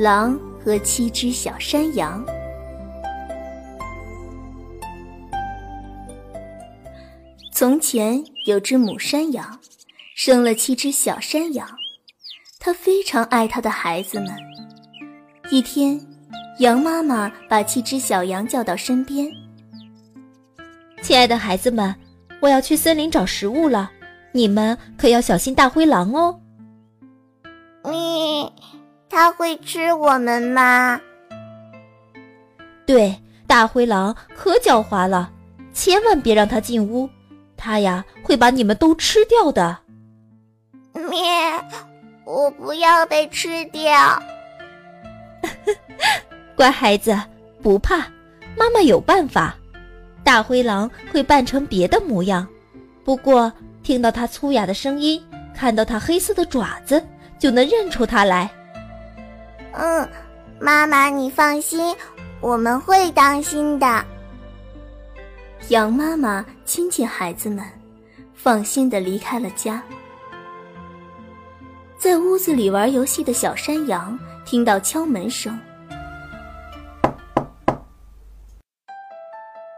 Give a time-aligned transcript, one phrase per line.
[0.00, 2.24] 狼和七只小山羊。
[7.52, 9.60] 从前有只母山羊，
[10.14, 11.68] 生了七只小山羊，
[12.58, 14.34] 它非常爱它的孩子们。
[15.50, 16.00] 一天，
[16.60, 19.30] 羊妈妈把七只小羊叫到身边
[21.04, 21.94] ：“亲爱的孩子们，
[22.40, 23.90] 我要去森林找食物了，
[24.32, 26.40] 你们可要小心大灰狼哦。”
[29.20, 29.22] 你。
[29.22, 30.98] 他会吃我们吗？
[32.86, 33.14] 对，
[33.46, 35.30] 大灰狼可狡猾了，
[35.74, 37.06] 千万别让他进屋，
[37.54, 39.76] 他呀会把你们都吃掉的。
[40.94, 41.20] 咩，
[42.24, 43.92] 我不要被吃掉。
[46.56, 47.14] 乖孩子，
[47.62, 47.98] 不怕，
[48.56, 49.54] 妈妈有办法。
[50.24, 52.48] 大灰狼会扮成别的模样，
[53.04, 55.22] 不过听到它粗哑的声音，
[55.54, 57.04] 看到它黑色的爪子，
[57.38, 58.50] 就能认出它来。
[59.72, 60.08] 嗯，
[60.60, 61.96] 妈妈，你放心，
[62.40, 64.04] 我们会当心的。
[65.68, 67.64] 羊妈妈亲亲孩子们，
[68.34, 69.82] 放心的离开了家。
[71.98, 75.58] 在屋子里玩游戏的小山羊听到敲门声，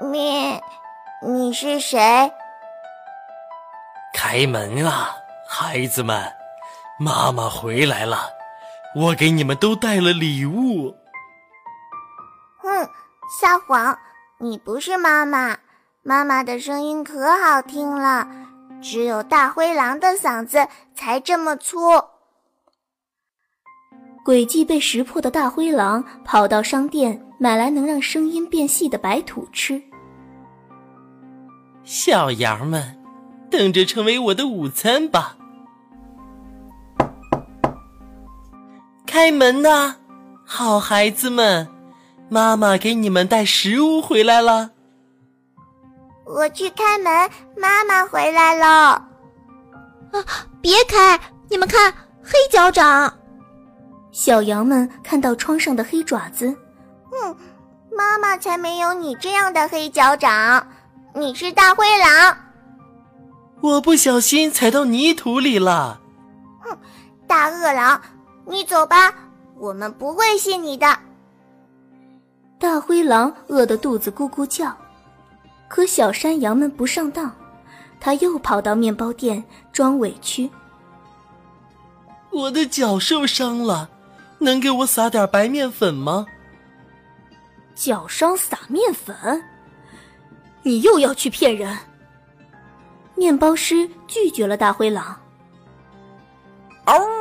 [0.00, 0.60] 咩，
[1.22, 1.98] 你是谁？
[4.12, 5.14] 开门啊，
[5.48, 6.20] 孩子们，
[6.98, 8.37] 妈妈回来了。
[8.94, 10.94] 我给你们都带了礼物。
[12.58, 12.88] 哼，
[13.40, 13.96] 撒谎！
[14.40, 15.58] 你不是妈妈，
[16.02, 18.28] 妈妈的声音可好听了，
[18.80, 21.78] 只有大灰狼的嗓子才这么粗。
[24.24, 29.82] 诡计被识破的大灰狼跑到商店买来能让声音变细的白土吃。
[31.82, 33.02] 小羊们，
[33.50, 35.37] 等着成为我的午餐吧。
[39.18, 39.96] 开门呐，
[40.44, 41.66] 好孩子们，
[42.28, 44.70] 妈妈给你们带食物回来了。
[46.24, 48.68] 我去开门，妈妈回来了。
[48.68, 50.24] 啊，
[50.62, 51.18] 别开！
[51.48, 51.92] 你们看，
[52.22, 53.12] 黑脚掌。
[54.12, 56.56] 小羊们看到窗上的黑爪子，
[57.10, 57.36] 哼，
[57.90, 60.64] 妈妈才没有你这样的黑脚掌，
[61.12, 62.38] 你是大灰狼。
[63.62, 66.00] 我不小心踩到泥土里了。
[66.60, 66.78] 哼，
[67.26, 68.00] 大恶狼。
[68.48, 69.14] 你走吧，
[69.56, 70.86] 我们不会信你的。
[72.58, 74.74] 大灰狼饿得肚子咕咕叫，
[75.68, 77.30] 可小山羊们不上当，
[78.00, 80.50] 他又跑到面包店装委屈。
[82.30, 83.90] 我的脚受伤了，
[84.38, 86.26] 能给我撒点白面粉吗？
[87.74, 89.44] 脚伤撒面粉？
[90.62, 91.78] 你又要去骗人？
[93.14, 95.20] 面包师拒绝了大灰狼。
[96.86, 97.17] 哦。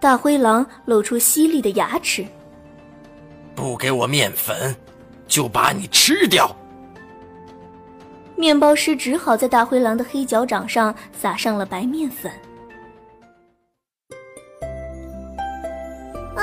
[0.00, 2.24] 大灰狼露出犀利的牙齿，
[3.54, 4.74] 不给我面粉，
[5.28, 6.56] 就把你吃掉。
[8.34, 12.32] 面包师只好在大灰狼的黑脚掌上撒上了白面粉。
[16.34, 16.42] 啊！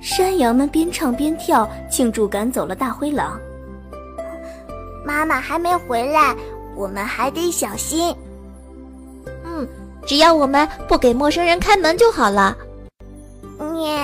[0.00, 3.40] 山羊们边唱边跳，庆祝赶走了大灰狼。
[5.04, 6.34] 妈妈还没回来，
[6.74, 8.14] 我们还得小心。
[9.44, 9.68] 嗯，
[10.06, 12.56] 只要我们不给陌生人开门就好了。
[13.72, 14.00] 咩！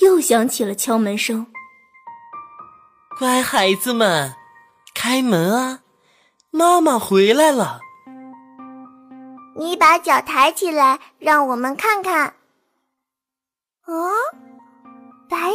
[0.00, 1.46] 又响起了敲门声。
[3.18, 4.34] 乖孩子们，
[4.94, 5.80] 开门啊！
[6.50, 7.80] 妈妈回来了。
[9.54, 12.32] 你把脚抬起来，让我们看看。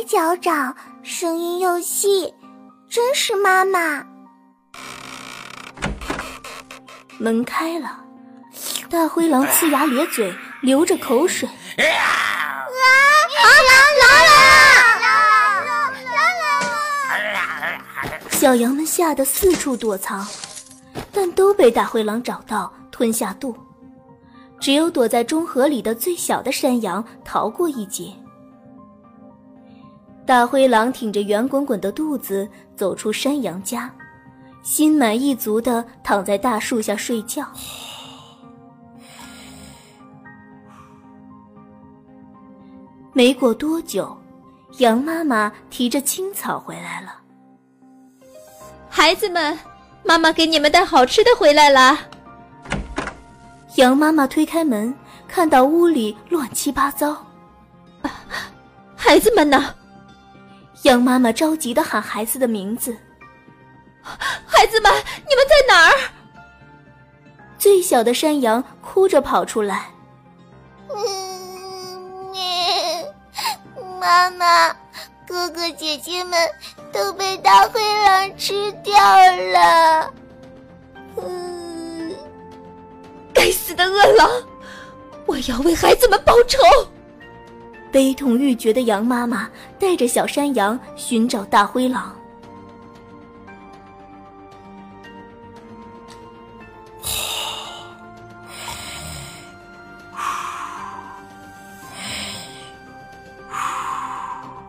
[0.05, 2.31] 脚掌，声音又细，
[2.87, 4.05] 真是妈妈。
[7.17, 8.01] 门开了，
[8.87, 10.31] 大灰狼呲牙咧嘴，
[10.61, 11.49] 流着口水。
[11.49, 11.81] 啊！
[13.41, 14.31] 狼狼来了！
[15.01, 16.17] 狼来
[18.11, 18.29] 了！
[18.29, 20.27] 小羊们吓得四处躲藏，
[21.11, 23.57] 但都被大灰狼找到，吞下肚。
[24.59, 28.13] 只有躲在中河里的最小的山羊逃过一劫。
[30.25, 33.93] 大灰狼挺着圆滚滚的肚子走出山羊家，
[34.63, 37.45] 心满意足的躺在大树下睡觉。
[43.13, 44.17] 没过多久，
[44.79, 47.15] 羊妈妈提着青草回来了。
[48.89, 49.57] 孩子们，
[50.03, 51.99] 妈妈给你们带好吃的回来了。
[53.75, 54.93] 羊妈妈推开门，
[55.27, 57.15] 看到屋里乱七八糟。
[58.95, 59.75] 孩子们呢？
[60.85, 62.95] 羊妈妈着急的喊孩子的名字。
[64.45, 64.91] 孩子们，
[65.27, 65.93] 你们在哪儿？
[67.57, 69.89] 最小的山羊哭着跑出来。
[70.89, 71.03] 嗯
[73.99, 74.69] 妈妈，
[75.27, 76.39] 哥哥姐姐们
[76.93, 80.13] 都被大灰狼吃掉了。
[81.17, 82.15] 嗯，
[83.33, 84.29] 该死的恶狼！
[85.25, 86.59] 我要为孩子们报仇。
[87.95, 89.49] 悲痛欲绝的羊妈妈
[89.79, 92.13] 带着小山羊寻找大灰狼。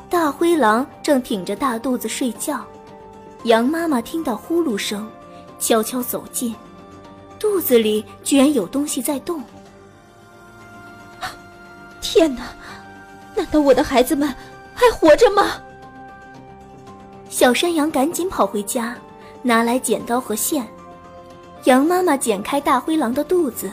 [0.09, 2.65] 大灰狼正挺着大肚子睡觉，
[3.43, 5.05] 羊妈妈听到呼噜声，
[5.59, 6.55] 悄悄走近，
[7.41, 9.43] 肚子里居然有东西在动。
[12.01, 12.45] 天哪！
[13.37, 14.35] 难道我的孩子们
[14.75, 15.61] 还活着吗？
[17.29, 18.97] 小山羊赶紧跑回家，
[19.43, 20.67] 拿来剪刀和线。
[21.65, 23.71] 羊妈妈剪开大灰狼的肚子，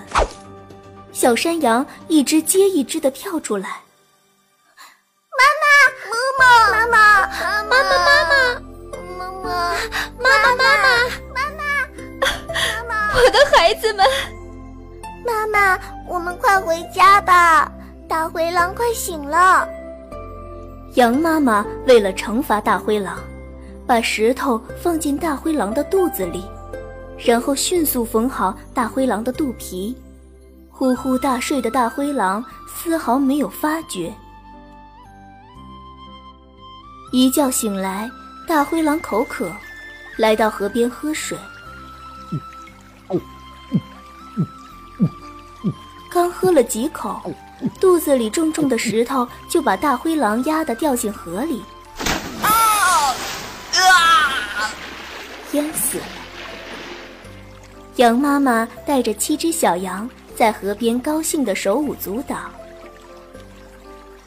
[1.12, 3.82] 小山羊一只接一只的跳出来。
[5.38, 5.66] 妈妈，
[6.10, 7.28] 妈妈，
[7.64, 8.10] 妈妈，妈妈，妈
[9.14, 9.62] 妈，妈妈，
[10.20, 10.64] 妈妈，妈妈，
[11.34, 11.64] 妈妈，
[12.50, 14.06] 妈妈，我的孩子们！
[15.26, 17.72] 妈妈，我们快回家吧。
[18.14, 19.68] 大灰狼快醒了！
[20.94, 23.18] 羊妈妈为了惩罚大灰狼，
[23.88, 26.46] 把石头放进大灰狼的肚子里，
[27.18, 29.98] 然后迅速缝好大灰狼的肚皮。
[30.70, 34.14] 呼呼大睡的大灰狼丝毫没有发觉。
[37.12, 38.08] 一觉醒来，
[38.48, 39.52] 大灰狼口渴，
[40.18, 41.36] 来到河边喝水。
[46.12, 47.20] 刚喝了几口。
[47.80, 51.64] 肚子里重重的石头就把大灰狼压得掉进河里，
[52.42, 52.50] 啊！
[53.74, 54.72] 啊！
[55.52, 56.04] 淹死了。
[57.98, 62.36] 羊妈妈带着七只小羊在河边高兴的手舞足蹈。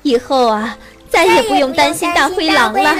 [0.03, 0.77] 以后啊，
[1.11, 2.95] 再也不用担心大灰狼了。